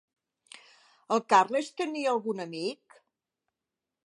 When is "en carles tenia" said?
1.17-2.11